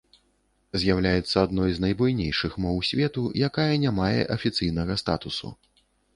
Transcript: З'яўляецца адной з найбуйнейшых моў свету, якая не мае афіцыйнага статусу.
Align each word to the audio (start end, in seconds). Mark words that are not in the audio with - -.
З'яўляецца 0.83 1.35
адной 1.47 1.69
з 1.75 1.83
найбуйнейшых 1.83 2.57
моў 2.65 2.81
свету, 2.91 3.27
якая 3.49 3.67
не 3.85 3.93
мае 4.01 4.19
афіцыйнага 4.39 4.99
статусу. 5.05 5.55